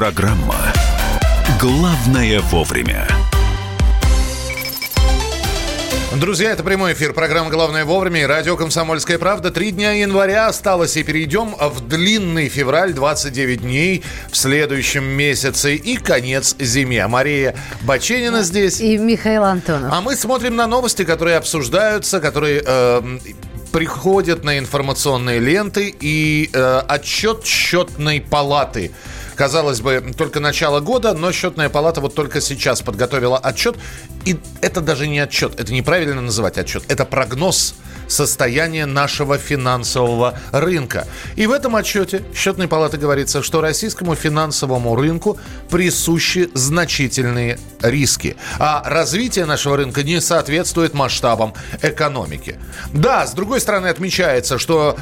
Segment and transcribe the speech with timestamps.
[0.00, 0.56] Программа
[1.60, 3.06] «Главное вовремя».
[6.18, 7.12] Друзья, это прямой эфир.
[7.12, 9.50] Программа «Главное вовремя» и радио «Комсомольская правда».
[9.50, 15.98] Три дня января осталось, и перейдем в длинный февраль, 29 дней в следующем месяце и
[15.98, 17.06] конец зиме.
[17.06, 18.80] Мария Баченина здесь.
[18.80, 19.92] И Михаил Антонов.
[19.92, 22.62] А мы смотрим на новости, которые обсуждаются, которые...
[22.66, 23.18] Э,
[23.70, 28.90] приходят на информационные ленты и э, отчет счетной палаты
[29.40, 33.74] казалось бы, только начало года, но счетная палата вот только сейчас подготовила отчет.
[34.26, 37.74] И это даже не отчет, это неправильно называть отчет, это прогноз
[38.06, 41.06] состояния нашего финансового рынка.
[41.36, 45.38] И в этом отчете счетной палаты говорится, что российскому финансовому рынку
[45.70, 48.36] присущи значительные риски.
[48.58, 52.58] А развитие нашего рынка не соответствует масштабам экономики.
[52.92, 54.98] Да, с другой стороны отмечается, что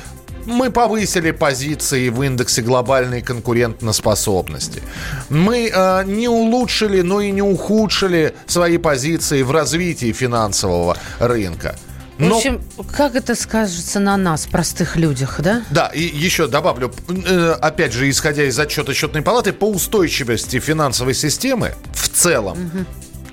[0.48, 4.82] мы повысили позиции в индексе глобальной конкурентоспособности.
[5.28, 11.76] Мы э, не улучшили, но и не ухудшили свои позиции в развитии финансового рынка.
[12.18, 12.34] Но...
[12.34, 12.60] В общем,
[12.96, 15.62] как это скажется на нас, простых людях, да?
[15.70, 21.14] Да, и еще добавлю, э, опять же, исходя из отчета счетной палаты, по устойчивости финансовой
[21.14, 22.86] системы в целом, угу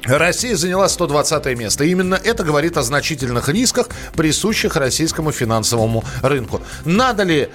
[0.05, 1.83] Россия заняла 120 место.
[1.83, 6.61] Именно это говорит о значительных рисках, присущих российскому финансовому рынку.
[6.85, 7.49] Надо ли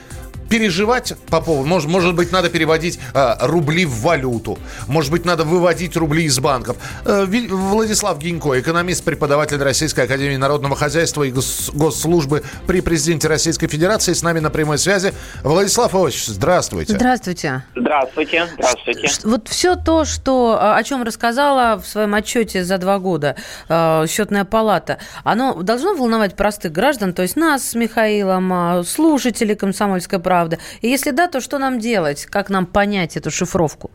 [0.50, 1.66] переживать по поводу...
[1.66, 4.58] Может, может быть, надо переводить э, рубли в валюту.
[4.88, 6.76] Может быть, надо выводить рубли из банков.
[7.04, 13.68] Э, Владислав Гинько, экономист, преподаватель Российской Академии Народного Хозяйства и гос Госслужбы при президенте Российской
[13.68, 15.14] Федерации, с нами на прямой связи.
[15.44, 16.94] Владислав Иванович, здравствуйте.
[16.94, 17.62] Здравствуйте.
[17.76, 18.48] Здравствуйте.
[18.54, 19.08] Здравствуйте.
[19.24, 23.36] Вот все то, что, о чем рассказала в своем отчете за два года
[23.68, 29.54] э, счетная палата, оно должно волновать простых граждан, то есть нас с Михаилом, а, слушателей
[29.54, 30.58] «Комсомольской правды», правда?
[30.80, 32.24] И если да, то что нам делать?
[32.24, 33.90] Как нам понять эту шифровку?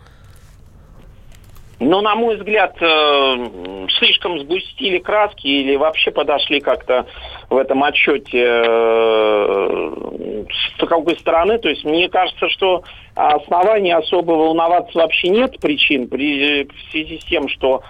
[1.79, 7.05] Ну, на мой взгляд, э, слишком сгустили краски или вообще подошли как-то
[7.49, 10.45] в этом отчете э,
[10.77, 11.57] с какой стороны.
[11.57, 12.83] То есть мне кажется, что
[13.15, 17.81] оснований особо волноваться вообще нет причин при, в связи с тем, что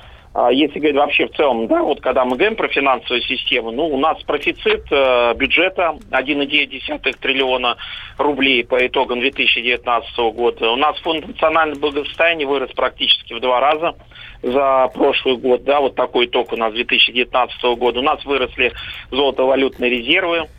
[0.51, 3.97] если говорить вообще в целом, да, вот когда мы говорим про финансовую систему, ну, у
[3.97, 7.78] нас профицит э, бюджета 1,9 триллиона
[8.18, 10.72] рублей по итогам 2019 года.
[10.72, 13.95] У нас фонд национального благосостояния вырос практически в два раза
[14.41, 18.00] за прошлый год, да, вот такой итог у нас 2019 года.
[18.00, 18.74] У нас выросли
[19.12, 20.50] золотовалютные резервы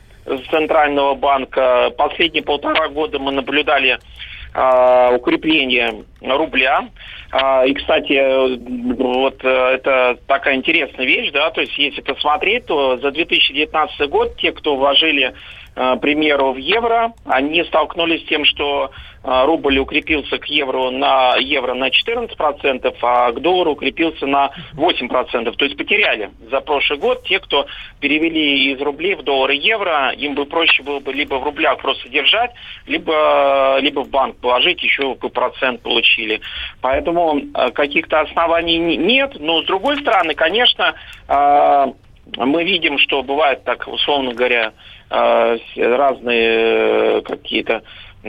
[0.51, 1.91] Центрального банка.
[1.97, 3.99] Последние полтора года мы наблюдали
[5.15, 6.89] укрепление рубля.
[7.31, 8.57] А, и, кстати,
[8.95, 14.37] вот э, это такая интересная вещь, да, то есть если посмотреть, то за 2019 год
[14.37, 15.35] те, кто вложили
[15.79, 18.91] Э, примеру, в евро, они столкнулись с тем, что
[19.27, 25.53] рубль укрепился к евро на евро на 14%, а к доллару укрепился на 8%.
[25.53, 27.67] То есть потеряли за прошлый год те, кто
[28.01, 32.09] перевели из рублей в доллары евро, им бы проще было бы либо в рублях просто
[32.09, 32.53] держать,
[32.87, 36.41] либо, либо в банк положить, еще бы процент получили.
[36.81, 39.37] Поэтому э, каких-то оснований нет.
[39.41, 40.95] Но с другой стороны, конечно,
[41.29, 44.73] мы видим, что бывает так, условно говоря,
[45.09, 47.83] разные э, какие-то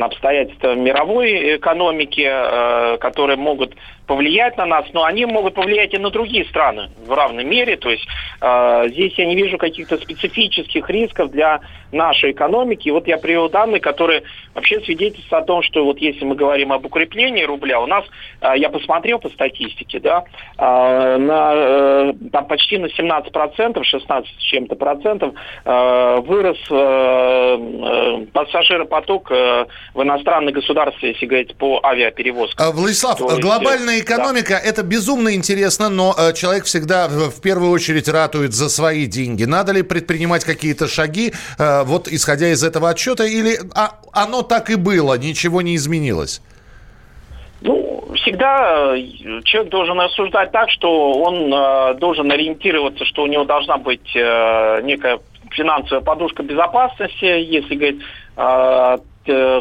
[0.05, 3.75] обстоятельства мировой экономики, э, которые могут
[4.07, 7.75] повлиять на нас, но они могут повлиять и на другие страны в равной мере.
[7.75, 8.07] То есть
[8.41, 11.59] э, здесь я не вижу каких-то специфических рисков для
[11.91, 12.87] нашей экономики.
[12.87, 14.23] И вот я привел данные, которые
[14.55, 18.05] вообще свидетельствуют о том, что вот если мы говорим об укреплении рубля, у нас,
[18.41, 20.23] э, я посмотрел по статистике, да,
[20.57, 25.33] э, на, э, там почти на 17 процентов, 16 с чем-то процентов
[25.65, 32.71] э, вырос э, э, пассажиропоток э, в иностранные государства, если говорить по авиаперевозкам.
[32.71, 33.27] Владислав, То
[34.01, 34.69] глобальная экономика да.
[34.69, 39.45] это безумно интересно, но э, человек всегда в первую очередь ратует за свои деньги.
[39.45, 44.69] Надо ли предпринимать какие-то шаги, э, вот исходя из этого отчета, или а, оно так
[44.69, 46.41] и было, ничего не изменилось?
[47.61, 53.45] Ну, всегда э, человек должен рассуждать так, что он э, должен ориентироваться, что у него
[53.45, 55.19] должна быть э, некая
[55.51, 58.01] финансовая подушка безопасности, если говорить
[58.37, 58.97] Э,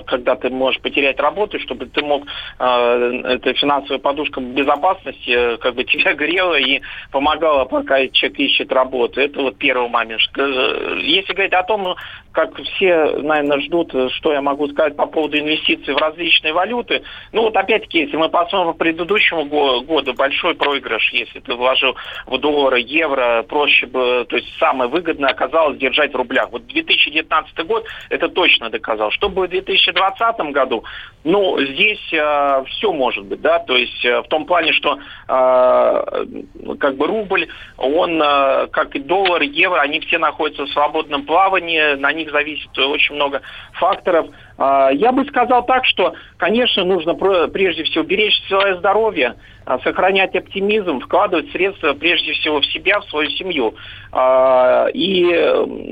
[0.07, 2.25] когда ты можешь потерять работу, чтобы ты мог,
[2.59, 6.81] э, эта финансовая подушка безопасности э, как бы тебя грела и
[7.11, 9.21] помогала, пока человек ищет работу.
[9.21, 10.21] Это вот первый момент.
[10.37, 11.95] Если говорить о том,
[12.33, 17.03] как все, наверное, ждут, что я могу сказать по поводу инвестиций в различные валюты,
[17.33, 19.45] ну вот опять-таки, если мы посмотрим по предыдущему
[19.83, 21.97] году, большой проигрыш, если ты вложил
[22.27, 26.51] в доллары, евро, проще бы, то есть самое выгодное оказалось держать в рублях.
[26.51, 29.11] Вот 2019 год это точно доказал.
[29.11, 30.85] Что будет 2020 году,
[31.25, 36.77] ну, здесь э, все может быть, да, то есть э, в том плане, что э,
[36.79, 41.95] как бы рубль, он, э, как и доллар, евро, они все находятся в свободном плавании,
[41.95, 43.43] на них зависит очень много
[43.73, 44.27] факторов.
[44.59, 47.15] Э, я бы сказал так, что, конечно, нужно
[47.49, 49.37] прежде всего беречь свое здоровье,
[49.69, 53.75] а, сохранять оптимизм, вкладывать средства прежде всего в себя, в свою семью.
[54.13, 55.25] А, и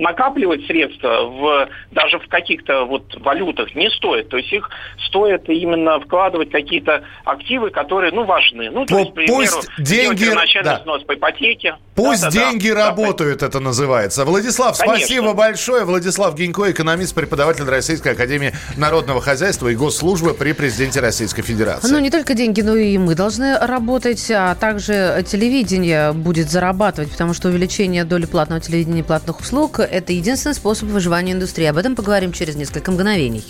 [0.00, 4.28] накапливать средства в, даже в каких-то вот валютах не стоит.
[4.28, 4.70] То есть их
[5.08, 8.70] стоит именно вкладывать какие-то активы, которые ну, важны.
[8.70, 10.31] Ну, то есть, к примеру, Пусть деньги...
[10.62, 10.78] да.
[10.78, 11.75] взнос по ипотеке.
[11.96, 14.25] Пусть да, деньги да, работают, да, это называется.
[14.25, 15.05] Владислав, Конечно.
[15.05, 15.84] спасибо большое.
[15.84, 21.88] Владислав Гинько, экономист, преподаватель Российской Академии Народного Хозяйства и Госслужбы при президенте Российской Федерации.
[21.88, 27.34] Ну, не только деньги, но и мы должны работать, а также телевидение будет зарабатывать, потому
[27.34, 31.66] что увеличение доли платного телевидения и платных услуг– это единственный способ выживания индустрии.
[31.66, 33.44] Об этом поговорим через несколько мгновений.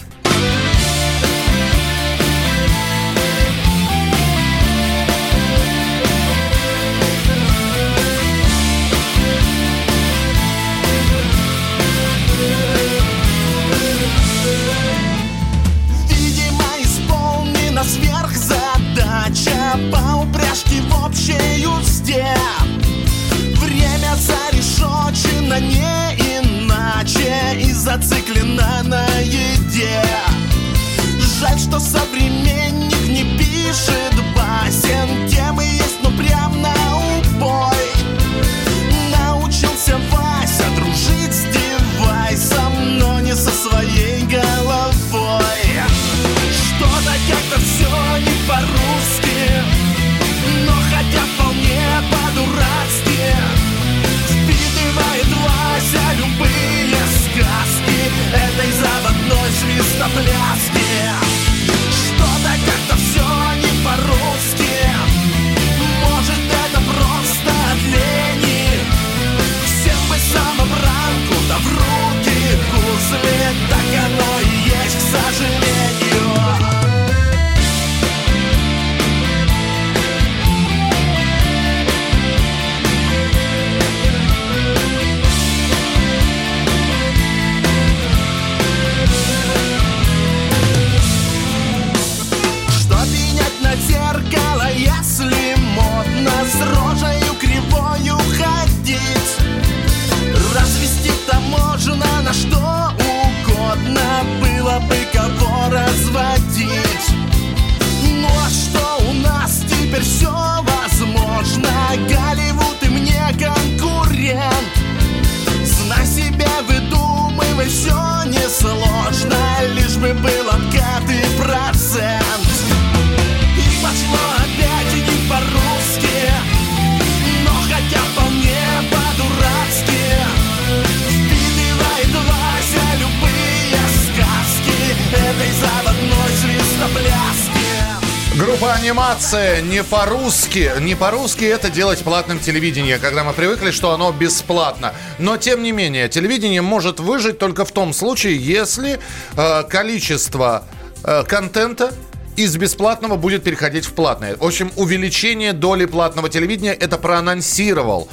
[138.94, 140.70] Анимация не по-русски.
[140.80, 144.94] Не по-русски это делать платным телевидение, когда мы привыкли, что оно бесплатно.
[145.18, 149.00] Но тем не менее, телевидение может выжить только в том случае, если
[149.36, 150.62] э, количество
[151.02, 151.92] э, контента
[152.36, 154.36] из бесплатного будет переходить в платное.
[154.36, 158.08] В общем, увеличение доли платного телевидения это проанонсировал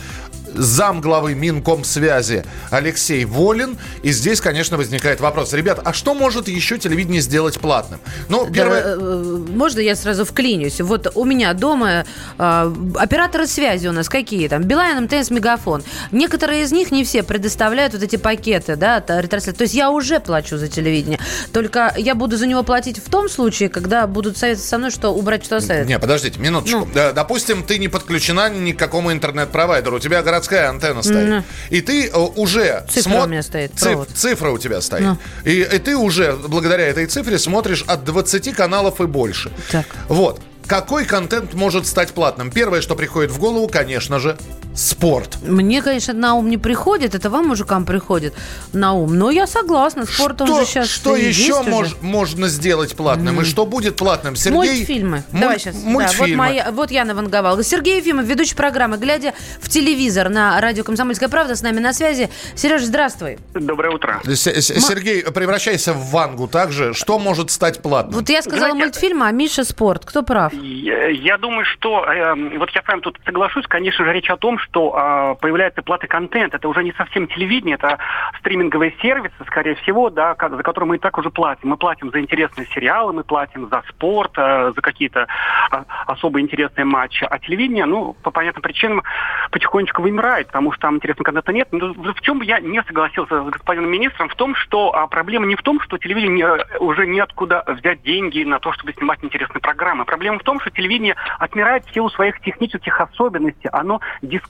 [0.54, 3.78] зам главы Минкомсвязи Алексей Волин.
[4.04, 5.54] И здесь, конечно, возникает вопрос.
[5.54, 8.00] Ребят, а что может еще телевидение сделать платным?
[8.30, 8.84] Ну, первое...
[8.84, 10.82] Да, э, можно я сразу вклинюсь?
[10.82, 12.06] Вот у меня дома
[12.38, 14.64] э, операторы связи у нас какие там?
[14.64, 15.84] Билайн, МТС, Мегафон.
[16.12, 19.58] Некоторые из них, не все, предоставляют вот эти пакеты, да, ретрансляции.
[19.58, 21.20] То есть я уже плачу за телевидение.
[21.54, 25.10] Только я буду за него платить в том случае, когда будут советовать со мной, что
[25.10, 25.88] убрать, что оставить.
[25.88, 26.88] Не, подождите, минуточку.
[26.94, 27.14] Ну.
[27.14, 29.98] Допустим, ты не подключена ни к какому интернет-провайдеру.
[29.98, 31.30] У тебя гораздо городская антенна стоит.
[31.30, 31.44] Mm.
[31.70, 32.86] И ты э, уже...
[32.90, 33.24] Цифра смо...
[33.24, 33.72] у меня стоит.
[33.76, 34.08] Циф...
[34.14, 35.04] Цифра у тебя стоит.
[35.04, 35.18] Mm.
[35.46, 39.52] И, и ты уже, благодаря этой цифре, смотришь от 20 каналов и больше.
[39.72, 39.86] Так.
[40.08, 40.42] Вот.
[40.68, 42.52] Какой контент может стать платным?
[42.52, 44.38] Первое, что приходит в голову, конечно же,
[44.76, 45.38] спорт.
[45.42, 48.34] Мне, конечно, на ум не приходит, это вам, мужикам, приходит
[48.74, 49.18] на ум.
[49.18, 53.40] Но я согласна, спортом что, же сейчас Что еще мож, можно сделать платным?
[53.40, 53.42] Mm.
[53.42, 54.36] И что будет платным?
[54.36, 54.58] Сергей...
[54.58, 55.24] Мультфильмы.
[55.32, 55.42] Муль...
[55.42, 55.76] Давай сейчас.
[55.84, 56.38] Мультфильмы.
[56.38, 57.64] Да, вот, моя, вот я наванговала.
[57.64, 62.30] Сергей Ефимов, ведущий программы, глядя в телевизор на радио «Комсомольская правда», с нами на связи.
[62.56, 63.40] Сереж, здравствуй.
[63.54, 64.22] Доброе утро.
[64.24, 66.94] С -с Сергей, превращайся в Вангу также.
[66.94, 68.16] Что может стать платным?
[68.16, 70.06] Вот я сказала Знаете, мультфильм, а Миша спорт.
[70.06, 70.54] Кто прав?
[70.54, 72.06] Я, я думаю, что...
[72.06, 75.82] Э, вот я прям тут соглашусь, конечно же, речь о том, что что а, появляется
[75.82, 76.54] платный контент.
[76.54, 78.00] Это уже не совсем телевидение, это
[78.40, 81.70] стриминговые сервисы, скорее всего, да, за которые мы и так уже платим.
[81.70, 85.28] Мы платим за интересные сериалы, мы платим за спорт, э, за какие-то
[85.72, 87.26] а, особо интересные матчи.
[87.30, 89.04] А телевидение, ну, по понятным причинам,
[89.52, 91.68] потихонечку вымирает, потому что там интересного контента нет.
[91.72, 95.48] Но в чем бы я не согласился с господином министром, в том, что а, проблема
[95.48, 99.62] не в том, что телевидение э, уже неоткуда взять деньги на то, чтобы снимать интересные
[99.62, 100.06] программы.
[100.06, 103.70] Проблема в том, что телевидение отмирает в силу своих технических особенностей.
[103.74, 104.00] Оно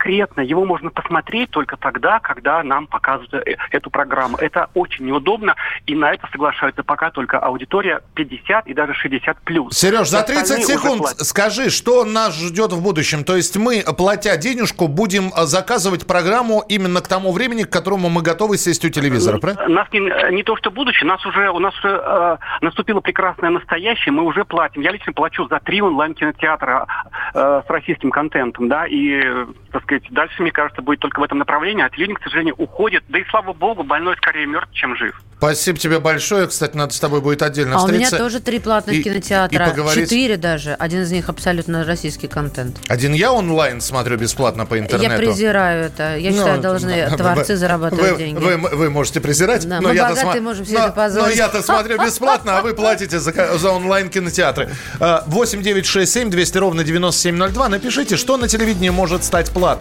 [0.01, 0.41] дискретно.
[0.41, 4.37] Его можно посмотреть только тогда, когда нам показывают э, эту программу.
[4.37, 5.55] Это очень неудобно,
[5.85, 9.77] и на это соглашаются пока только аудитория 50 и даже 60 плюс.
[9.77, 13.23] Сереж, за 30 Остальные уже секунд скажи, что нас ждет в будущем?
[13.23, 18.09] То есть мы, платя денежку, будем э, заказывать программу именно к тому времени, к которому
[18.09, 19.67] мы готовы сесть у телевизора, правильно?
[19.67, 19.99] Нас не,
[20.35, 24.45] не то что будущее, нас уже, у нас уже э, наступило прекрасное настоящее, мы уже
[24.45, 24.81] платим.
[24.81, 26.87] Я лично плачу за три онлайн-кинотеатра
[27.33, 31.23] э, с российским контентом, да, и, э, так сказать, дальше, мне кажется, будет только в
[31.23, 33.03] этом направлении, а телевидение, к сожалению, уходит.
[33.09, 35.19] Да и слава богу, больной скорее мертв, чем жив.
[35.37, 36.45] Спасибо тебе большое.
[36.47, 38.17] Кстати, надо с тобой будет отдельно А у меня встретиться.
[38.19, 39.65] тоже три платных и- кинотеатра.
[39.65, 40.03] и поговорить.
[40.07, 40.73] Четыре даже.
[40.75, 42.77] Один из них абсолютно российский контент.
[42.89, 45.11] Один я онлайн смотрю бесплатно по интернету.
[45.13, 46.15] Я презираю это.
[46.15, 48.39] Я считаю, Ну, должны вы- творцы зарабатывать вы, деньги.
[48.39, 51.25] Вы, вы можете презирать, Да, но мы я-то богатые, можем себе но- это позволить.
[51.29, 54.69] Но я-то смотрю бесплатно, а вы платите за, за онлайн-кинотеатры.
[54.99, 57.67] А, 8 9 6 7 200 ровно 9702.
[57.67, 59.80] Напишите, что на телевидении может стать платным.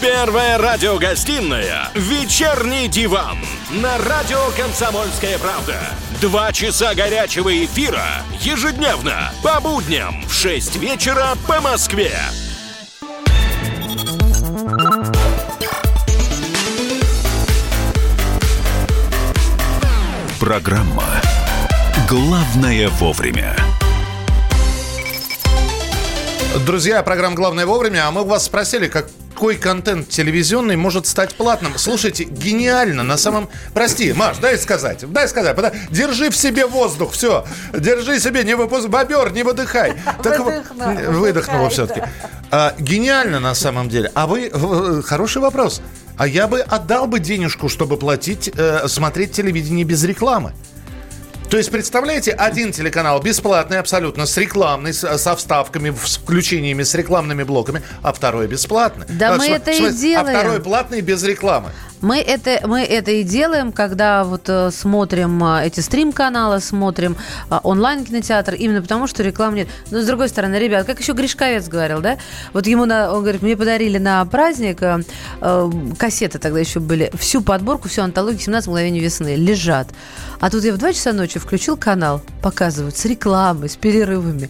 [0.00, 3.36] Первая радиогостинная «Вечерний диван»
[3.70, 5.76] на радио «Комсомольская правда».
[6.22, 8.06] Два часа горячего эфира
[8.40, 12.12] ежедневно по будням в 6 вечера по Москве.
[20.40, 21.20] Программа
[22.08, 23.54] «Главное вовремя».
[26.64, 28.88] Друзья, программа «Главное вовремя», а мы вас спросили,
[29.40, 31.78] какой контент телевизионный может стать платным.
[31.78, 33.48] Слушайте, гениально, на самом...
[33.72, 35.56] Прости, Маш, дай сказать, дай сказать.
[35.56, 37.46] Пода- Держи в себе воздух, все.
[37.72, 38.88] Держи себе, не выпуск...
[38.88, 39.94] Бобер, не выдыхай.
[40.22, 42.02] Так Выдохнула, Выдохнула все-таки.
[42.50, 44.12] А, гениально на самом деле.
[44.14, 45.02] А вы...
[45.02, 45.80] Хороший вопрос.
[46.18, 50.52] А я бы отдал бы денежку, чтобы платить, э, смотреть телевидение без рекламы.
[51.50, 56.94] То есть, представляете, один телеканал бесплатный абсолютно, с рекламной, с- со вставками, с включениями, с
[56.94, 59.06] рекламными блоками, а второй бесплатный.
[59.08, 60.36] Да А, мы см- это и смысле, делаем.
[60.36, 61.70] А второй платный без рекламы.
[62.00, 67.16] Мы это, мы это и делаем, когда вот э, смотрим э, эти стрим-каналы, смотрим
[67.50, 69.68] э, онлайн-кинотеатр, именно потому, что рекламы нет.
[69.90, 72.16] Но с другой стороны, ребят, как еще Гришковец говорил, да?
[72.54, 77.42] Вот ему, на, он говорит, мне подарили на праздник, э, кассеты тогда еще были, всю
[77.42, 79.88] подборку, всю антологию 17 мгновений весны лежат.
[80.40, 84.48] А тут я в 2 часа ночи включил канал, показывают с рекламой, с перерывами.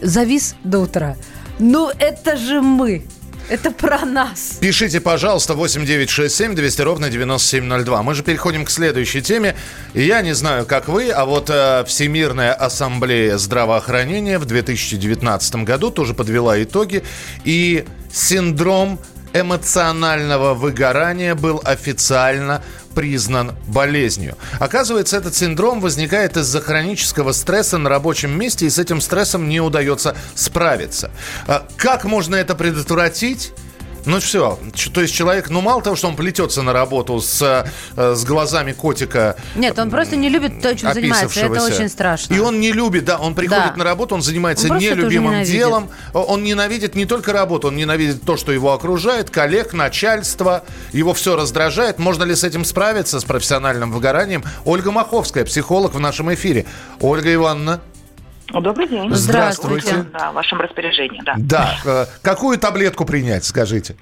[0.00, 1.16] Завис до утра.
[1.58, 3.06] Ну, это же мы.
[3.48, 4.58] Это про нас.
[4.60, 8.02] Пишите, пожалуйста, 8967 200 ровно 9702.
[8.02, 9.54] Мы же переходим к следующей теме.
[9.94, 16.12] Я не знаю, как вы, а вот э, Всемирная ассамблея здравоохранения в 2019 году тоже
[16.12, 17.04] подвела итоги.
[17.44, 18.98] И синдром
[19.32, 22.62] эмоционального выгорания был официально
[22.96, 24.36] признан болезнью.
[24.58, 29.60] Оказывается, этот синдром возникает из-за хронического стресса на рабочем месте, и с этим стрессом не
[29.60, 31.10] удается справиться.
[31.46, 33.52] А Как можно это предотвратить?
[34.06, 34.58] Ну все,
[34.94, 37.42] то есть человек, ну мало того, что он плетется на работу с,
[37.96, 41.40] э, с глазами котика, Нет, он просто не любит то, чем занимается.
[41.40, 42.32] Это очень страшно.
[42.32, 43.76] И он не любит, да, он приходит Да.
[43.76, 45.90] на работу, он занимается Он нелюбимым делом.
[46.12, 50.64] Он ненавидит не только работу, он ненавидит то, что его окружает, коллег, начальство.
[50.92, 51.98] Его все раздражает.
[51.98, 54.44] Можно ли с этим справиться, с профессиональным выгоранием?
[54.64, 56.64] Ольга Маховская, психолог в нашем эфире.
[57.00, 57.80] Ольга Ивановна.
[58.48, 59.12] Добрый день.
[59.14, 60.04] Здравствуйте.
[60.12, 61.34] Да, в вашем распоряжении, да.
[61.36, 61.76] Да.
[61.84, 63.96] э, Какую таблетку принять, скажите?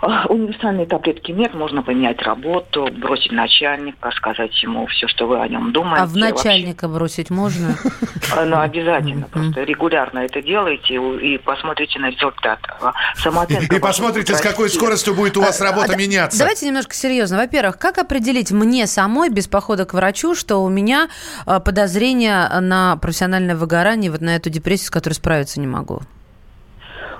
[0.00, 5.48] А, Универсальной таблетки нет, можно поменять работу, бросить начальника, сказать ему все, что вы о
[5.48, 6.02] нем думаете.
[6.02, 7.68] А в начальника бросить можно?
[7.68, 12.60] Вообще, Ну, обязательно, просто регулярно это делайте и и посмотрите на результат.
[12.80, 12.92] А,
[13.70, 16.38] И посмотрите, с какой скоростью будет у вас работа А, меняться.
[16.38, 17.36] Давайте немножко серьезно.
[17.36, 21.08] Во-первых, как определить мне самой без похода к врачу, что у меня
[21.44, 26.02] подозрение на профессиональное выгорание, вот на эту депрессию, с которой справиться не могу?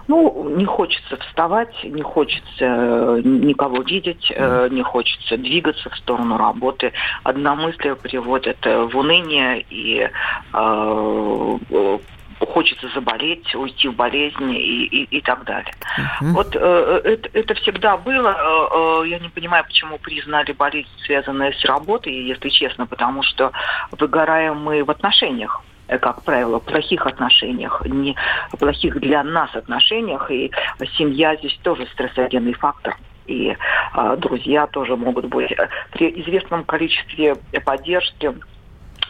[0.09, 6.39] Ну, не хочется вставать, не хочется э, никого видеть, э, не хочется двигаться в сторону
[6.39, 6.93] работы.
[7.25, 10.09] Одномыслие приводит э, в уныние и
[10.55, 11.99] э,
[12.47, 15.75] хочется заболеть, уйти в болезнь и, и, и так далее.
[16.21, 19.03] Вот э, это, это всегда было.
[19.03, 23.53] Э, я не понимаю, почему признали болезнь, связанную с работой, если честно, потому что
[23.91, 25.63] выгораем мы в отношениях
[26.01, 28.15] как правило, плохих отношениях, не
[28.59, 30.51] плохих для нас отношениях, и
[30.97, 32.97] семья здесь тоже стрессогенный фактор.
[33.27, 33.55] И
[33.95, 35.55] э, друзья тоже могут быть.
[35.93, 38.35] При известном количестве поддержки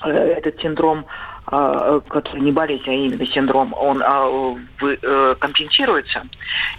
[0.04, 1.04] э, этот синдром э,
[1.50, 6.22] который не болезнь, а именно синдром, он э, вы- э, компенсируется.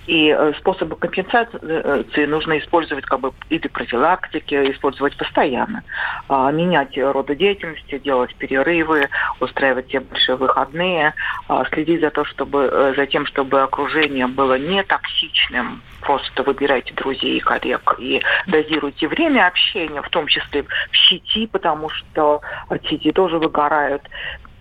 [0.05, 5.83] И э, способы компенсации нужно использовать как бы или профилактики, использовать постоянно.
[6.27, 9.09] А, менять роды деятельности, делать перерывы,
[9.39, 11.13] устраивать те большие выходные,
[11.47, 15.81] а, следить за, то, чтобы, э, за тем, чтобы окружение было не токсичным.
[16.01, 21.89] Просто выбирайте друзей и коллег и дозируйте время общения, в том числе в сети, потому
[21.89, 22.41] что
[22.89, 24.01] сети тоже выгорают.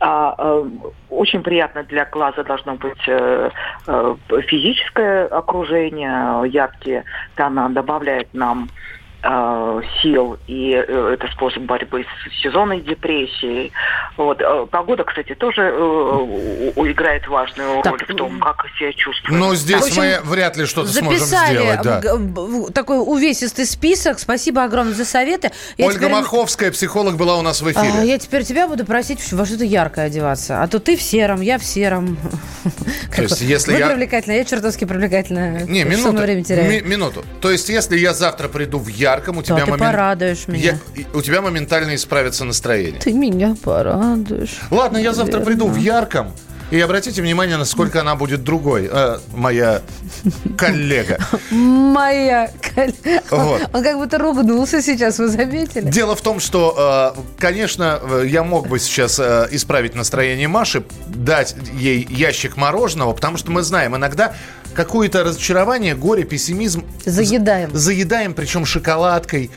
[0.00, 0.64] А, э,
[1.10, 3.50] очень приятно для глаза должно быть э,
[3.86, 4.16] э,
[4.46, 7.04] физическое окружение, яркие
[7.34, 8.88] тона добавляет нам э,
[10.02, 13.72] сил, и э, это способ борьбы с сезонной депрессией.
[14.16, 14.40] Вот.
[14.40, 19.40] Э, Погода, кстати, тоже э, играет важную Так, роль в том, как себя чувствуем.
[19.40, 21.82] Ну, здесь общем, мы вряд ли что-то сможем сделать.
[21.82, 22.00] Да.
[22.72, 24.18] такой увесистый список.
[24.20, 25.50] Спасибо огромное за советы.
[25.76, 27.90] Я Ольга теперь- Маховская, психолог, была у нас в эфире.
[27.98, 30.62] А, я теперь тебя буду просить во что-то яркое одеваться.
[30.62, 32.16] А то ты в сером, я в сером.
[33.16, 35.64] То есть, если Вы я- привлекательная, я чертовски привлекательная.
[35.66, 36.16] Не, минуту.
[36.18, 36.70] время теряем?
[36.70, 37.24] ми- минуту.
[37.40, 40.78] То есть, если я завтра приду в ярком, у тебя Да, ты момент- порадуешь меня.
[40.96, 43.00] Я- у тебя моментально исправится настроение.
[43.00, 44.58] Ты меня порадуешь.
[44.70, 46.32] Ладно, я завтра приду в ярком.
[46.70, 49.80] И обратите внимание, насколько она будет другой, э, моя
[50.58, 51.18] коллега.
[51.50, 52.92] Моя коль-
[53.30, 53.70] Вот.
[53.72, 55.88] Он как будто ругнулся сейчас, вы заметили?
[55.88, 60.82] Дело в том, что, э, конечно, э, я мог бы сейчас э, исправить настроение Маши,
[61.06, 64.34] дать ей ящик мороженого, потому что мы знаем, иногда
[64.74, 67.70] какое-то разочарование, горе, пессимизм Заедаем.
[67.74, 69.50] заедаем, причем шоколадкой,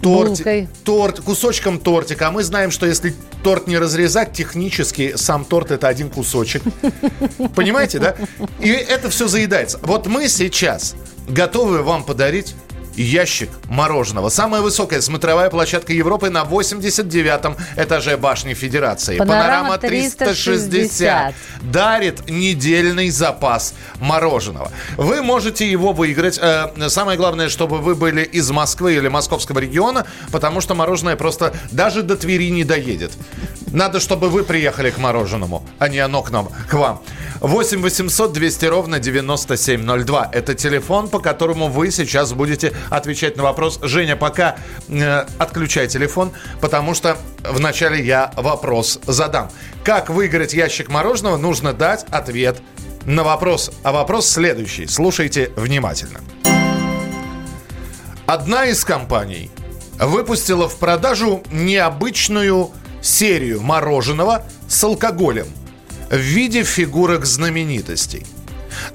[0.00, 2.28] торти- торт, кусочком тортика.
[2.28, 6.62] А мы знаем, что если торт не разрезать, технически сам торт это один кусочек.
[7.54, 8.14] Понимаете, да?
[8.60, 9.78] И это все заедается.
[9.82, 10.94] Вот мы сейчас
[11.28, 12.54] готовы вам подарить
[13.02, 14.28] ящик мороженого.
[14.28, 19.18] Самая высокая смотровая площадка Европы на 89-м этаже башни Федерации.
[19.18, 21.34] Панорама 360.
[21.62, 24.70] дарит недельный запас мороженого.
[24.96, 26.38] Вы можете его выиграть.
[26.40, 31.54] Э, Самое главное, чтобы вы были из Москвы или московского региона, потому что мороженое просто
[31.70, 33.12] даже до Твери не доедет.
[33.72, 37.02] Надо, чтобы вы приехали к мороженому, а не оно к нам, к вам.
[37.40, 40.30] 8 800 200 ровно 9702.
[40.32, 43.78] Это телефон, по которому вы сейчас будете отвечать на вопрос.
[43.82, 44.56] Женя, пока
[44.88, 49.50] э, отключай телефон, потому что вначале я вопрос задам.
[49.84, 52.60] Как выиграть ящик мороженого, нужно дать ответ
[53.04, 53.70] на вопрос.
[53.82, 54.86] А вопрос следующий.
[54.86, 56.20] Слушайте внимательно.
[58.26, 59.50] Одна из компаний
[59.98, 62.70] выпустила в продажу необычную
[63.00, 65.46] серию мороженого с алкоголем
[66.10, 68.26] в виде фигурок знаменитостей.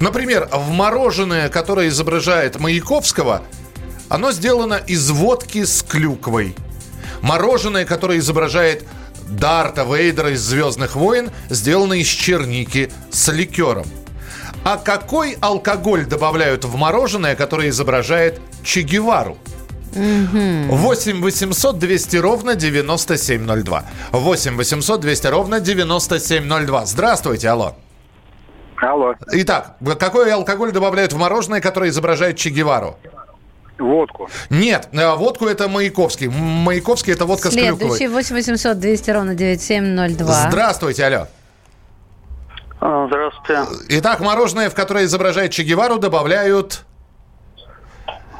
[0.00, 3.42] Например, в мороженое, которое изображает Маяковского,
[4.08, 6.54] оно сделано из водки с клюквой.
[7.22, 8.84] Мороженое, которое изображает
[9.28, 13.86] Дарта Вейдера из «Звездных войн», сделано из черники с ликером.
[14.64, 19.36] А какой алкоголь добавляют в мороженое, которое изображает Че Гевару?
[19.94, 23.84] 8 800 200 ровно 9702.
[24.12, 26.86] 8 800 200 ровно 9702.
[26.86, 27.76] Здравствуйте, алло.
[28.76, 32.98] Алло, Итак, какой алкоголь добавляют в мороженое, которое изображает Че Гевару?
[33.78, 34.28] Водку.
[34.50, 36.28] Нет, э, водку это Маяковский.
[36.28, 38.08] Маяковский это водка с Следующий клюквой.
[38.08, 40.48] 8 800 200 ровно 9702.
[40.48, 41.26] Здравствуйте, алло.
[42.80, 43.98] А, Здравствуйте.
[43.98, 46.84] Итак, мороженое, в которое изображает Че Гевару, добавляют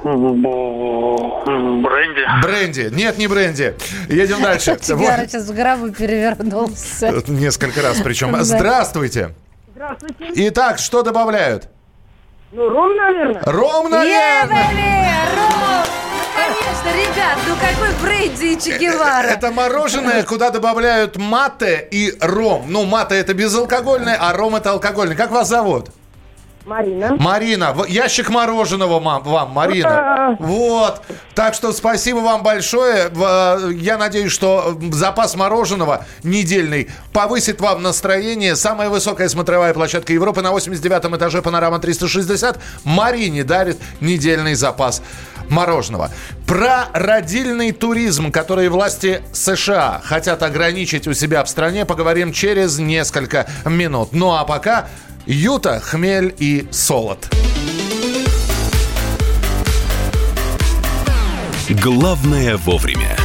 [0.05, 2.43] Бренди.
[2.43, 2.91] бренди.
[2.95, 3.75] Нет, не бренди.
[4.09, 4.77] Едем дальше.
[4.95, 5.31] Вот.
[5.31, 7.23] сейчас в гробу перевернулся.
[7.27, 8.37] Несколько раз причем.
[8.43, 9.35] Здравствуйте.
[9.75, 10.49] Здравствуйте.
[10.49, 11.69] Итак, что добавляют?
[12.57, 13.43] Ну, ром, наверное.
[13.47, 14.45] Ром, наверное.
[14.45, 15.35] Ебали!
[15.35, 15.85] Ром!
[16.37, 19.27] Конечно, ребят, ну какой Брейди и Че Гевара?
[19.27, 22.67] Это мороженое, куда добавляют мате и ром.
[22.69, 25.17] Ну, мате это безалкогольное, а ром это алкогольный.
[25.17, 25.89] Как вас зовут?
[26.65, 27.17] Марина.
[27.19, 30.37] Марина, ящик мороженого мам- вам, Марина.
[30.41, 31.03] Вот.
[31.35, 33.09] Так что спасибо вам большое.
[33.11, 38.57] В- Я надеюсь, что запас мороженого недельный повысит вам настроение.
[38.57, 45.03] Самая высокая смотровая площадка Европы на 89 этаже Панорама 360 Марине дарит недельный запас
[45.51, 46.11] мороженого.
[46.47, 53.47] Про родильный туризм, который власти США хотят ограничить у себя в стране, поговорим через несколько
[53.67, 54.11] минут.
[54.13, 54.87] Ну а пока
[55.27, 57.35] Юта, хмель и солод.
[61.71, 63.17] Главное вовремя.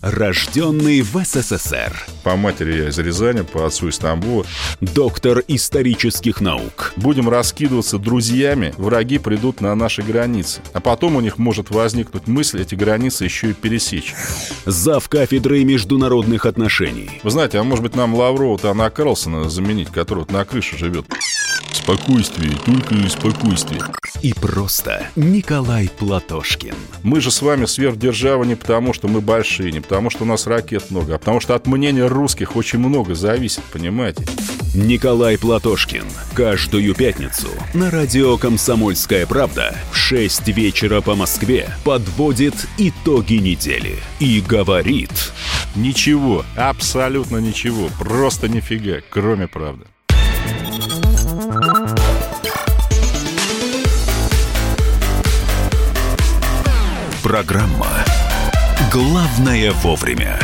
[0.00, 2.13] Рожденный в СССР.
[2.24, 4.46] По матери я из Рязани, по отцу из Тамбова.
[4.80, 6.94] Доктор исторических наук.
[6.96, 10.62] Будем раскидываться друзьями, враги придут на наши границы.
[10.72, 14.14] А потом у них может возникнуть мысль эти границы еще и пересечь.
[14.64, 17.10] Зав кафедрой международных отношений.
[17.22, 21.04] Вы знаете, а может быть нам Лаврова-то Анна Карлсона заменить, который вот на крыше живет?
[21.72, 23.82] Спокойствие, только спокойствие.
[24.22, 26.74] И просто Николай Платошкин.
[27.02, 30.46] Мы же с вами сверхдержава не потому, что мы большие, не потому, что у нас
[30.46, 34.24] ракет много, а потому что от мнения русских очень много зависит, понимаете?
[34.74, 36.04] Николай Платошкин.
[36.34, 44.40] Каждую пятницу на радио «Комсомольская правда» в 6 вечера по Москве подводит итоги недели и
[44.40, 45.10] говорит...
[45.76, 49.86] Ничего, абсолютно ничего, просто нифига, кроме правды.
[57.24, 58.04] Программа
[58.92, 60.38] «Главное вовремя».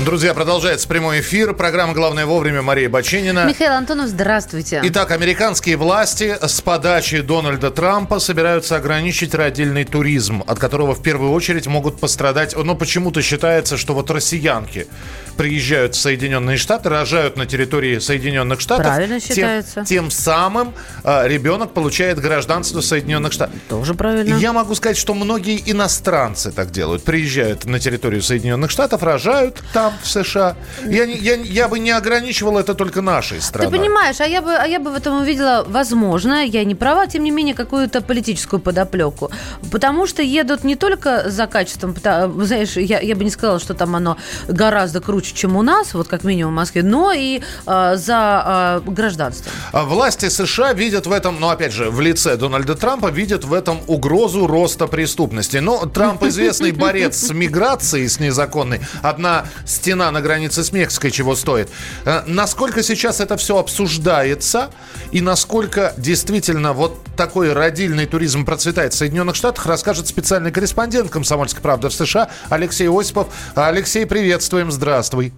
[0.00, 1.54] Друзья, продолжается прямой эфир.
[1.54, 3.44] Программа «Главное вовремя» Мария Баченина.
[3.46, 4.80] Михаил Антонов, здравствуйте.
[4.82, 11.30] Итак, американские власти с подачи Дональда Трампа собираются ограничить родильный туризм, от которого в первую
[11.30, 12.56] очередь могут пострадать...
[12.56, 14.88] Но почему-то считается, что вот россиянки
[15.36, 18.86] приезжают в Соединенные Штаты, рожают на территории Соединенных Штатов.
[18.86, 19.84] Правильно тем- считается.
[19.84, 20.74] Тем, самым
[21.04, 23.54] э, ребенок получает гражданство Соединенных Штатов.
[23.68, 24.34] Тоже правильно.
[24.34, 27.04] Я могу сказать, что многие иностранцы так делают.
[27.04, 30.56] Приезжают на территорию Соединенных Штатов, рожают там, в США.
[30.84, 33.70] Я, я, я бы не ограничивал это только нашей Ты страной.
[33.70, 37.24] понимаешь, а я бы, а я бы в этом увидела, возможно, я не права, тем
[37.24, 39.30] не менее, какую-то политическую подоплеку.
[39.70, 43.74] Потому что едут не только за качеством, пта- знаешь, я, я бы не сказала, что
[43.74, 44.16] там оно
[44.48, 48.90] гораздо круче, чем у нас, вот как минимум в Москве, но и э, за э,
[48.90, 49.52] гражданством.
[49.72, 53.52] А Власти США видят в этом, ну, опять же, в лице Дональда Трампа, видят в
[53.52, 55.58] этом угрозу роста преступности.
[55.58, 58.80] Но Трамп известный борец с миграцией, с незаконной.
[59.02, 61.68] Одна стена на границе с Мексикой чего стоит.
[62.04, 64.70] Э, Насколько сейчас это все обсуждается
[65.10, 71.62] и насколько действительно вот такой родильный туризм процветает в Соединенных Штатах, расскажет специальный корреспондент «Комсомольской
[71.62, 73.28] правды» в США Алексей Осипов.
[73.54, 75.32] Алексей, приветствуем, здравствуй.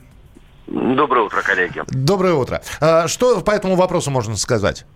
[0.67, 1.83] Доброе утро, коллеги.
[1.89, 2.63] Доброе утро.
[2.81, 4.87] А, Что по этому вопросу можно сказать?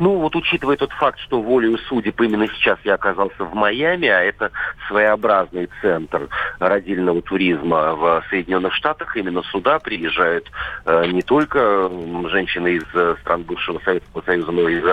[0.00, 4.22] Ну, вот учитывая тот факт, что волею судеб именно сейчас я оказался в Майами, а
[4.22, 4.50] это
[4.88, 6.26] своеобразный центр
[6.58, 10.50] родильного туризма в Соединенных Штатах, именно сюда приезжают
[10.86, 11.90] э, не только
[12.30, 14.84] женщины из э, стран бывшего Советского Союза, но и из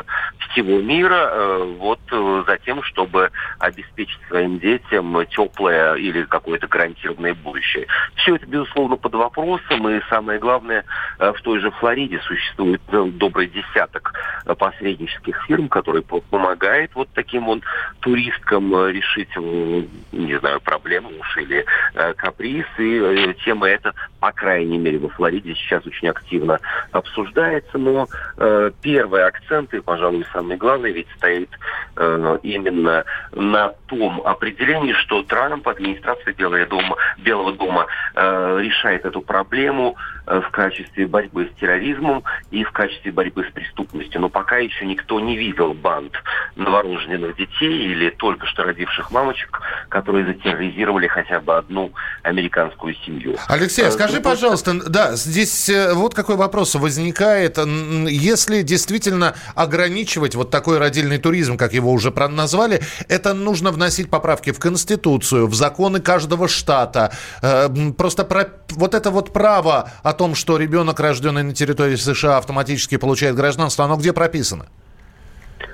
[0.52, 7.34] всего мира, э, вот э, за тем, чтобы обеспечить своим детям теплое или какое-то гарантированное
[7.34, 7.88] будущее.
[8.16, 10.84] Все это, безусловно, под вопросом, и самое главное,
[11.20, 14.14] э, в той же Флориде существует э, добрый десяток
[14.56, 17.62] посреднических фирм, которые по- помогают вот таким вот
[18.00, 23.94] туристкам э, решить, э, не знаю, проблему уж или э, каприз, и э, тема эта,
[24.20, 26.60] по крайней мере, во Флориде сейчас очень активно
[26.92, 28.08] обсуждается, но
[28.38, 31.50] э, первые акценты, пожалуй, самый главный, ведь стоит
[31.96, 39.22] э, именно на том определении, что Трамп, администрация Белого дома, Белого дома э, решает эту
[39.22, 39.96] проблему.
[39.96, 44.22] э, в качестве борьбы с терроризмом и в качестве борьбы с преступностью.
[44.22, 46.14] Но пока еще никто не видел банд
[46.56, 51.92] новорожденных детей или только что родивших мамочек, которые затерроризировали хотя бы одну
[52.24, 53.36] американскую семью.
[53.48, 57.58] Алексей, Э, скажи, другой пожалуйста, да, здесь э, вот какой вопрос возникает.
[57.58, 64.52] Если действительно ограничивать вот такой родильный туризм, как его уже назвали, это нужно вносить поправки
[64.52, 67.12] в Конституцию, в законы каждого штата.
[67.42, 72.38] Э, Просто про вот это вот право о том, что ребенок, рожденный на территории США,
[72.38, 74.68] автоматически получает гражданство, оно где прописано?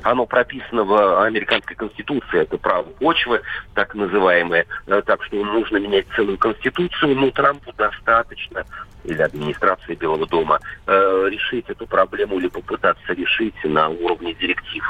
[0.03, 3.41] Оно прописано в американской конституции, это право почвы,
[3.73, 4.65] так называемое.
[4.87, 8.65] Э, Так что нужно менять целую конституцию, но Трампу достаточно
[9.03, 14.83] или администрации Белого дома э, решить эту проблему или попытаться решить на уровне директив.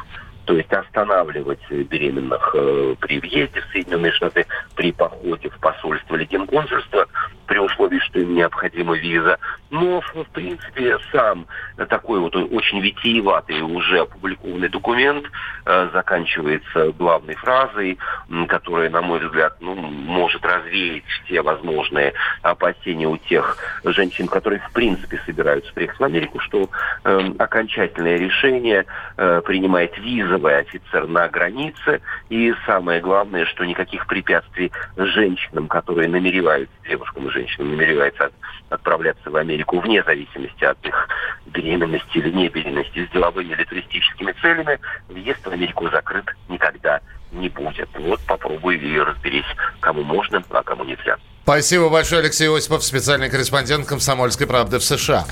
[0.46, 6.26] То есть останавливать беременных э, при въезде в Соединенные Штаты, при походе в посольство или
[6.26, 7.08] генконсульство,
[7.54, 9.38] при условии, что им необходима виза,
[9.70, 11.46] Но, в принципе, сам
[11.90, 15.26] такой вот очень витиеватый уже опубликованный документ
[15.66, 18.00] э, заканчивается главной фразой,
[18.48, 24.72] которая, на мой взгляд, ну, может развеять все возможные опасения у тех женщин, которые в
[24.74, 26.70] принципе собираются приехать в Америку, что
[27.04, 28.86] э, окончательное решение
[29.18, 32.02] э, принимает визовый офицер на границе.
[32.30, 38.34] И самое главное, что никаких препятствий женщинам, которые намереваются, девушкам и женщинам намереваются от-
[38.70, 41.08] отправляться в Америку вне зависимости от их
[41.48, 44.80] беременности или не беременности с деловыми или туристическими целями,
[45.10, 47.00] въезд в Америку закрыт никогда
[47.32, 47.90] не будет.
[47.98, 49.46] Вот попробуй и разберись,
[49.80, 51.18] кому можно, а кому нельзя.
[51.44, 55.26] Спасибо большое, Алексей Осипов, специальный корреспондент «Комсомольской правды» в США.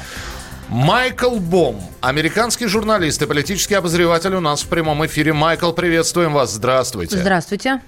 [0.70, 5.34] Майкл Бом, американский журналист и политический обозреватель у нас в прямом эфире.
[5.34, 6.52] Майкл, приветствуем вас.
[6.54, 7.18] Здравствуйте.
[7.18, 7.82] Здравствуйте.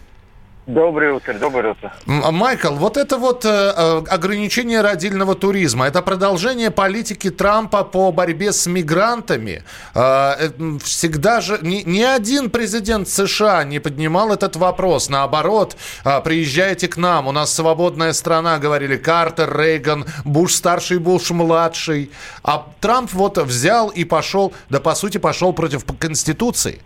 [0.65, 1.91] Доброе утро, доброе утро.
[2.07, 8.13] М, Майкл, вот это вот э, э, ограничение родильного туризма, это продолжение политики Трампа по
[8.13, 9.63] борьбе с мигрантами.
[9.93, 15.09] Э, всегда же ни, ни один президент США не поднимал этот вопрос.
[15.09, 15.75] Наоборот,
[16.23, 22.09] приезжайте к нам, у нас свободная страна, говорили Картер, Рейган, Буш старший, Буш младший.
[22.41, 26.79] А Трамп вот взял и пошел, да по сути пошел против Конституции.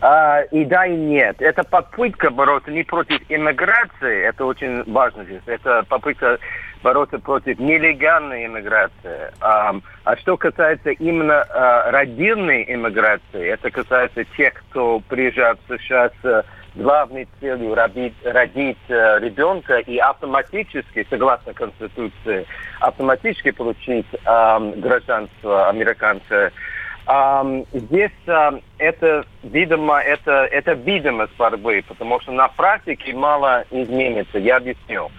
[0.00, 1.40] А, и да, и нет.
[1.40, 5.42] Это попытка бороться не против иммиграции, это очень важно здесь.
[5.46, 6.38] Это попытка
[6.82, 9.32] бороться против нелегальной иммиграции.
[9.40, 16.10] Ам, а что касается именно а, родильной иммиграции, это касается тех, кто приезжает в США
[16.22, 16.44] с
[16.78, 22.46] главной целью родить, родить э, ребенка и автоматически, согласно Конституции,
[22.80, 26.52] автоматически получить ам, гражданство американца.
[27.72, 28.10] Здесь
[28.76, 35.10] это, видимо, это, это видимость борьбы, потому что на практике мало изменится, я объясню.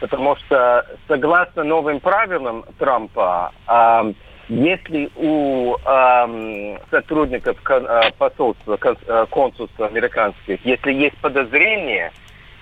[0.00, 4.14] Потому что, согласно новым правилам Трампа, ам,
[4.48, 12.12] если у ам, сотрудников кон- а, посольства, кон- а, консульства американских, если есть подозрение,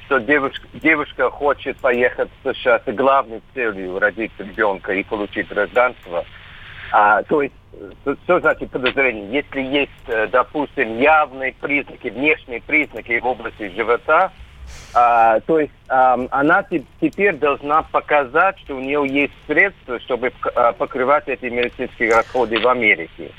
[0.06, 6.24] что девушка, девушка хочет поехать в США с главной целью родить ребенка и получить гражданство,
[6.92, 7.54] а, то есть,
[8.04, 9.30] э, что значит подозрение?
[9.30, 14.32] Если есть, э, допустим, явные признаки, внешние признаки в области живота,
[14.94, 20.32] а, то есть ам, она те- теперь должна показать, что у нее есть средства, чтобы
[20.54, 23.30] а, покрывать эти медицинские расходы в Америке.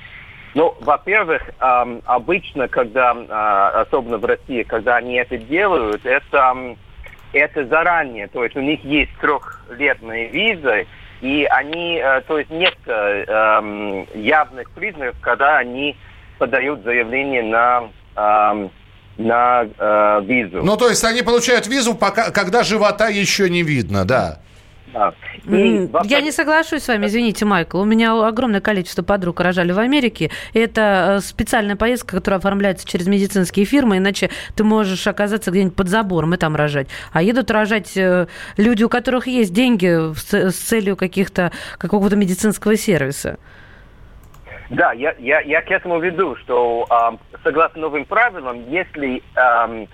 [0.53, 6.75] Ну, во-первых, ам, обычно, когда, а, особенно в России, когда они это делают, это,
[7.33, 10.87] это заранее, то есть у них есть трехлетные визы,
[11.21, 15.95] и они, э, то есть нет эм, явных признаков, когда они
[16.37, 18.71] подают заявление на, ам,
[19.17, 20.63] на э, визу.
[20.63, 24.39] Ну, то есть они получают визу, пока, когда живота еще не видно, да.
[24.97, 25.13] Да.
[25.47, 27.79] М, Я не соглашусь с вами, извините, Майкл.
[27.79, 30.31] У меня огромное количество подруг рожали в Америке.
[30.53, 35.75] И это э, специальная поездка, которая оформляется через медицинские фирмы, иначе ты можешь оказаться где-нибудь
[35.75, 36.87] под забором и там рожать.
[37.13, 43.37] А едут рожать э, люди, у которых есть деньги с целью каких-то какого-то медицинского сервиса.
[44.69, 49.87] Да, я, я, я к этому веду, что ам, согласно новым правилам, если, ам,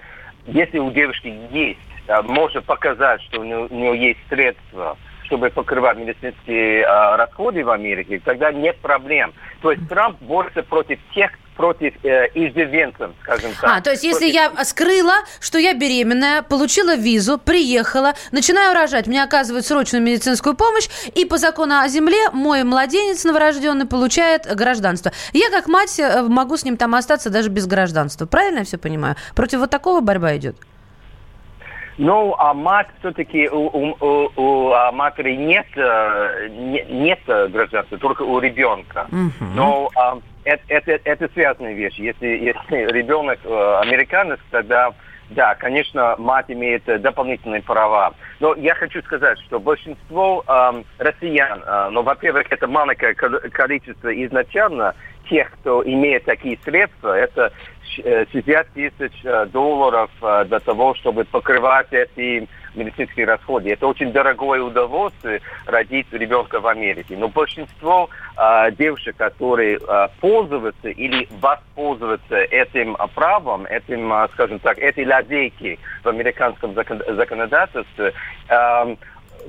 [0.48, 5.50] если у девушки есть, а, можно показать, что у нее, у нее есть средства, чтобы
[5.50, 9.34] покрывать медицинские а, расходы в Америке, тогда нет проблем.
[9.62, 13.78] То есть Трамп борется против тех, против э, иждивенцев, скажем так.
[13.78, 19.08] А, то есть если Против- я скрыла, что я беременная, получила визу, приехала, начинаю рожать,
[19.08, 25.12] мне оказывают срочную медицинскую помощь, и по закону о земле мой младенец новорожденный получает гражданство.
[25.34, 28.26] Я как мать э, могу с ним там остаться даже без гражданства.
[28.26, 29.16] Правильно я все понимаю?
[29.36, 30.58] Против вот такого борьба идет?
[31.98, 37.98] Ну, а мать все-таки у, у- у- а, матери нет, э, не- нет э, гражданства,
[37.98, 39.08] только у ребенка.
[39.56, 42.02] Но а, это, это, это связанные вещи.
[42.02, 44.94] Если, если ребенок э, американец, тогда
[45.30, 48.14] да, конечно, мать имеет э, дополнительные права.
[48.40, 54.10] Но я хочу сказать, что большинство эм, россиян, э, ну, во-первых, это маленькое ко- количество
[54.26, 54.96] изначально
[55.30, 57.52] тех, кто имеет такие средства, это
[57.86, 63.72] щ- э, 60 тысяч э, долларов э, для того, чтобы покрывать эти медицинские расходы.
[63.72, 67.16] Это очень дорогое удовольствие родить ребенка в Америке.
[67.18, 74.60] Но большинство э, девушек, которые э, пользуются или воспользуются этим э, правом, этим, э, скажем
[74.60, 78.14] так, этой лазейки в американском закон- законодательстве,
[78.50, 78.98] эм,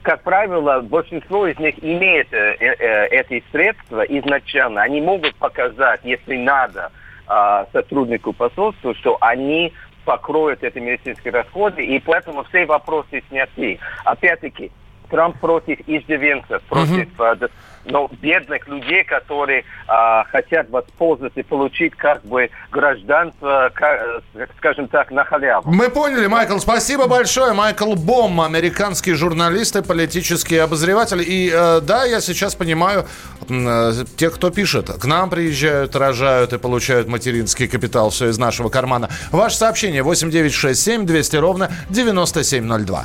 [0.03, 4.83] как правило, большинство из них имеет э, э, эти средства изначально.
[4.83, 6.91] Они могут показать, если надо,
[7.29, 9.73] э, сотруднику посольства, что они
[10.05, 13.79] покроют эти медицинские расходы, и поэтому все вопросы сняты.
[14.05, 14.71] Опять-таки,
[15.11, 17.49] Трамп против иждивенцев, против д-
[17.87, 24.89] ну, бедных людей, которые а, хотят воспользоваться и получить как бы гражданство, ка- э, скажем
[24.89, 25.71] так, на халяву.
[25.71, 27.53] Мы поняли, Майкл, спасибо большое.
[27.53, 31.23] Майкл Бом, американский журналист и политический обозреватель.
[31.27, 33.05] И э, да, я сейчас понимаю
[33.51, 34.89] э, тех, кто пишет.
[34.89, 38.09] К нам приезжают, рожают и получают материнский капитал.
[38.11, 39.11] Все из нашего кармана.
[39.31, 43.05] Ваше сообщение 8967 200 ровно 9702.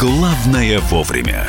[0.00, 1.46] «Главное вовремя».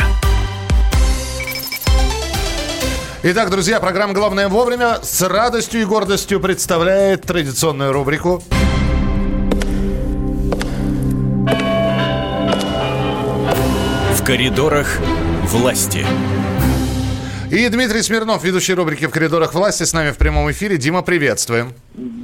[3.24, 8.44] Итак, друзья, программа «Главное вовремя» с радостью и гордостью представляет традиционную рубрику
[14.16, 14.98] В коридорах
[15.44, 16.06] власти.
[17.52, 20.78] И Дмитрий Смирнов, ведущий рубрики «В коридорах власти» с нами в прямом эфире.
[20.78, 21.74] Дима, приветствуем.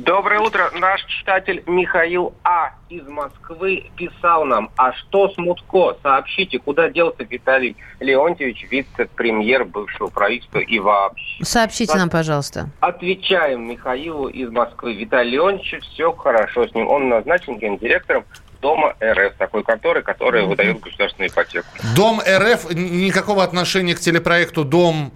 [0.07, 0.71] Доброе утро.
[0.73, 2.69] Наш читатель Михаил А.
[2.87, 5.97] из Москвы писал нам, а что с Мутко?
[6.01, 11.43] Сообщите, куда делся Виталий Леонтьевич, вице-премьер бывшего правительства и вообще.
[11.43, 12.69] Сообщите нам, пожалуйста.
[12.79, 14.93] Отвечаем Михаилу из Москвы.
[14.93, 16.87] Виталий Леонтьевич, все хорошо с ним.
[16.87, 18.23] Он назначен гендиректором
[18.61, 21.67] Дома РФ, такой конторы, которая выдает государственную ипотеку.
[21.97, 25.11] Дом РФ никакого отношения к телепроекту Дом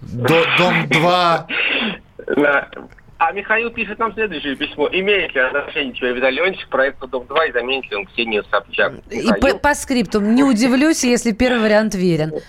[0.00, 1.46] До- Дом 2.
[3.18, 4.88] А Михаил пишет нам следующее письмо.
[4.92, 8.92] Имеет ли отношение теперь Виталий Леонтьевич к проекту Дом-2 и заменит ли он Ксению Собчак?
[9.10, 9.40] И Михаил?
[9.54, 12.32] по, по скрипту, не удивлюсь, если первый вариант верен.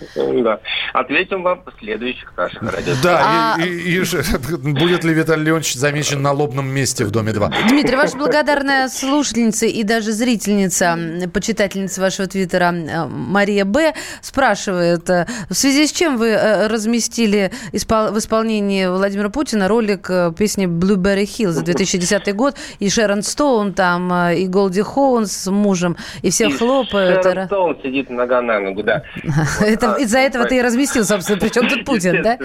[0.44, 0.60] Да.
[0.92, 2.92] Ответим вам в следующих наших радио.
[3.02, 4.22] Да, и, и- и ж-
[4.58, 7.50] будет ли Виталий Леонидович замечен на лобном месте в Доме 2?
[7.70, 10.98] Дмитрий, ваша благодарная слушательница и даже зрительница,
[11.32, 13.94] почитательница вашего твиттера э, Мария Б.
[14.20, 20.30] спрашивает, э, в связи с чем вы э, разместили в исполнении Владимира Путина ролик э,
[20.58, 25.50] песни Blueberry Hill за 2010 год, и Шерон Стоун там, э, и Голди Хоун с
[25.50, 27.22] мужем, и все хлопают.
[27.22, 29.02] Шерон Стоун сидит нога на ногу, да.
[29.60, 32.38] Это, из-за этого ты и разместил, собственно, причем тут Путин, да?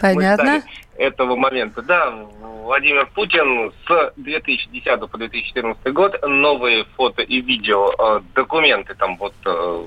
[0.00, 0.62] Понятно.
[0.96, 1.80] Этого момента.
[1.82, 2.12] Да,
[2.64, 9.34] Владимир Путин с 2010 по 2014 год новые фото и видео э, документы там вот
[9.46, 9.84] э,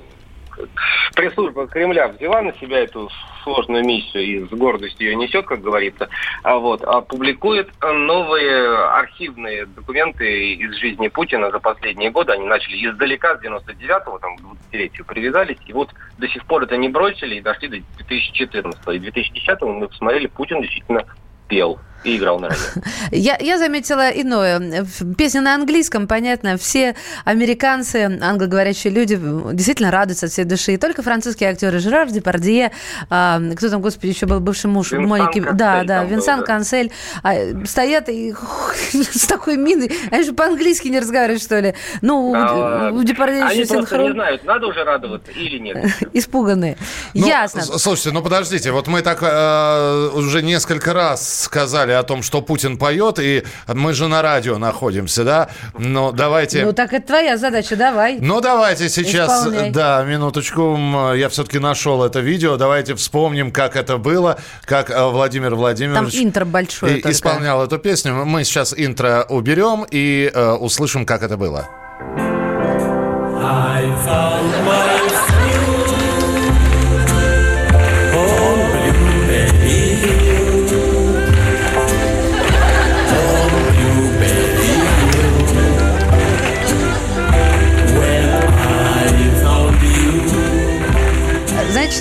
[1.15, 3.09] пресс-служба Кремля взяла на себя эту
[3.43, 6.09] сложную миссию и с гордостью ее несет, как говорится,
[6.43, 12.33] а вот, а публикует новые архивные документы из жизни Путина за последние годы.
[12.33, 16.77] Они начали издалека, с 99-го, там, к 20-летию привязались, и вот до сих пор это
[16.77, 21.05] не бросили и дошли до 2014 И 2010 мы посмотрели, Путин действительно
[21.47, 22.61] пел и играл на радио.
[23.11, 24.85] Я, я заметила иное.
[25.17, 26.57] Песня на английском, понятно.
[26.57, 29.19] Все американцы, англоговорящие люди
[29.53, 30.73] действительно радуются от всей души.
[30.73, 32.71] И только французские актеры Жерар Депардье,
[33.09, 35.39] а, кто там, господи, еще был бывший муж Винсан Моники.
[35.41, 36.45] Кассель Да, да, был, Винсан да.
[36.45, 36.91] Кансель.
[37.23, 37.33] а,
[37.65, 38.33] стоят и
[38.93, 39.91] с такой миной.
[40.09, 41.75] Они же по-английски не разговаривают, что ли?
[42.01, 43.03] Ну, у- ладно.
[43.03, 44.13] Депардье Они еще просто не синхрон.
[44.13, 45.85] знают, надо уже радоваться или нет.
[46.13, 46.77] Испуганные.
[47.13, 47.61] Ну, Ясно.
[47.61, 52.77] Слушайте, ну подождите, вот мы так э, уже несколько раз сказали о том, что Путин
[52.77, 55.49] поет, и мы же на радио находимся, да?
[55.77, 56.65] Но давайте...
[56.65, 58.17] Ну, так это твоя задача, давай.
[58.19, 59.71] Ну, давайте сейчас, Исполняй.
[59.71, 60.77] да, минуточку,
[61.15, 66.15] я все-таки нашел это видео, давайте вспомним, как это было, как э, Владимир Там Владимирович
[66.15, 68.13] интро большое и- исполнял эту песню.
[68.25, 71.67] Мы сейчас интро уберем и э, услышим, как это было.
[73.43, 74.90] I found my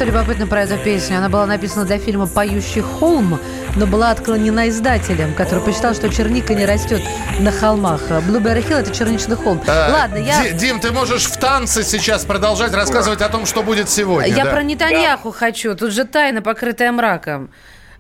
[0.01, 1.19] что любопытно про эту песню?
[1.19, 3.39] Она была написана для фильма «Поющий холм»,
[3.77, 7.03] но была отклонена издателем, который посчитал, что черника не растет
[7.39, 8.01] на холмах.
[8.27, 9.61] Блюберри Хилл– это черничный холм.
[9.67, 10.43] Э, Ладно, я...
[10.43, 14.35] Ди- Дим, ты можешь в танце сейчас продолжать рассказывать о том, что будет сегодня.
[14.35, 14.53] Я да.
[14.53, 15.75] про Нетаньяху хочу.
[15.75, 17.51] Тут же тайна, покрытая мраком.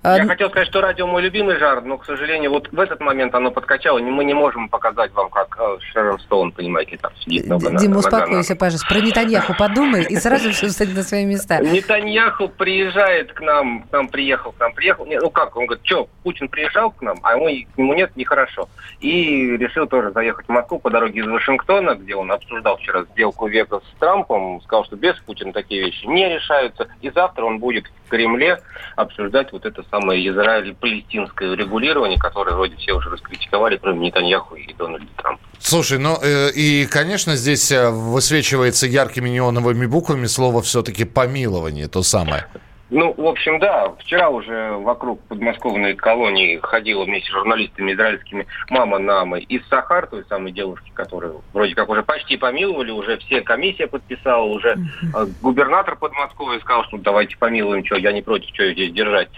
[0.02, 3.34] Я хотел сказать, что радио мой любимый жанр, но, к сожалению, вот в этот момент
[3.34, 3.98] оно подкачало.
[3.98, 8.56] Мы не можем показать вам, как э, Шерон Стоун, понимаете, там сидит Дима, на- успокойся,
[8.56, 8.88] пожалуйста.
[8.88, 11.58] Про Нетаньяху подумай, и сразу все встать на свои места.
[11.60, 15.04] Нетаньяху приезжает к нам, к нам приехал, к нам приехал.
[15.06, 18.70] Ну как, он говорит, что, Путин приезжал к нам, а ему, к нему нет, нехорошо.
[19.00, 23.48] И решил тоже заехать в Москву по дороге из Вашингтона, где он обсуждал вчера сделку
[23.48, 26.88] века с Трампом, сказал, что без Путина такие вещи не решаются.
[27.02, 28.60] И завтра он будет в Кремле
[28.96, 35.08] обсуждать вот это самое израиль-палестинское регулирование, которое вроде все уже раскритиковали, кроме Нетаньяху и Дональда
[35.16, 35.42] Трампа.
[35.58, 42.02] Слушай, ну э, и, конечно, здесь э, высвечивается яркими неоновыми буквами слово все-таки помилование, то
[42.02, 42.46] самое.
[42.90, 48.98] Ну, в общем, да, вчера уже вокруг подмосковной колонии ходила вместе с журналистами израильскими мама
[48.98, 53.86] Намы из Сахар, той самой девушки, которую вроде как уже почти помиловали, уже все комиссия
[53.86, 54.76] подписала, уже
[55.14, 59.30] э, губернатор Подмосковья сказал, что давайте помилуем, что я не против, что ее здесь держать.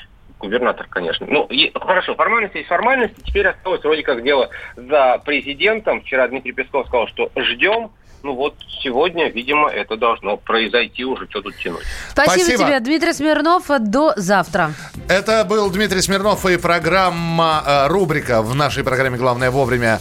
[0.43, 1.25] Губернатор, конечно.
[1.31, 3.15] Ну, и- хорошо, формальности есть формальности.
[3.25, 6.03] Теперь осталось вроде как дело за президентом.
[6.03, 7.93] Вчера Дмитрий Песков сказал, что ждем.
[8.23, 11.83] Ну вот сегодня, видимо, это должно произойти уже, что тут тянуть.
[12.13, 12.65] Спасибо, Спасибо.
[12.65, 13.65] тебе, Дмитрий Смирнов.
[13.81, 14.73] До завтра.
[15.09, 20.01] Это был Дмитрий Смирнов и программа, э, рубрика в нашей программе «Главное вовремя»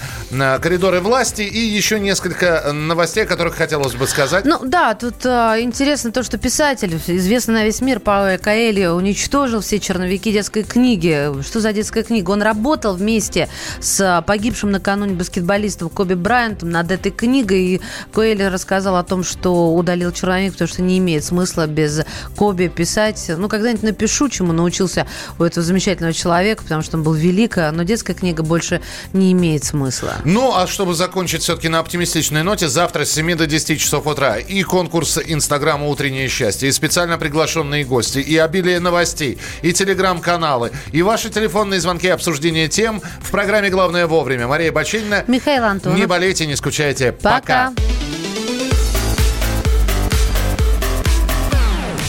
[0.62, 4.46] «Коридоры власти» и еще несколько новостей, о которых хотелось бы сказать.
[4.46, 9.62] Ну да, тут а, интересно то, что писатель, известный на весь мир Пауэлл Каэльо, уничтожил
[9.62, 11.42] все черновики детской книги.
[11.42, 12.32] Что за детская книга?
[12.32, 13.50] Он работал вместе
[13.80, 17.62] с погибшим накануне баскетболистом Коби Брайантом над этой книгой.
[17.62, 17.82] И
[18.12, 22.02] Коэльо рассказал о том, что удалил черновик, потому что не имеет смысла без
[22.36, 23.32] Коби писать.
[23.38, 25.08] Ну, когда-нибудь напишу, чему научился
[25.40, 28.82] у этого замечательного человека, потому что он был велик, но детская книга больше
[29.14, 30.16] не имеет смысла.
[30.24, 34.38] Ну, а чтобы закончить все-таки на оптимистичной ноте, завтра с 7 до 10 часов утра
[34.38, 41.02] и конкурс Инстаграма «Утреннее счастье», и специально приглашенные гости, и обилие новостей, и телеграм-каналы, и
[41.02, 44.48] ваши телефонные звонки, обсуждение тем в программе «Главное вовремя».
[44.48, 45.24] Мария Бачинина.
[45.28, 45.98] Михаил Антонов.
[45.98, 47.12] Не болейте, не скучайте.
[47.12, 47.74] Пока.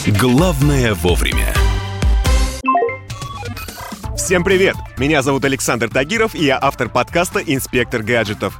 [0.05, 1.53] Главное вовремя.
[4.17, 4.75] Всем привет!
[4.97, 8.59] Меня зовут Александр Тагиров, и я автор подкаста «Инспектор гаджетов».